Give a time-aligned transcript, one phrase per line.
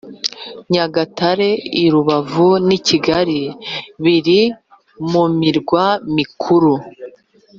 [0.71, 1.49] nyagatare
[1.83, 3.39] i rubavu n i kigali
[4.03, 4.41] biri
[5.11, 5.85] mu mirwa
[6.15, 6.73] mikuru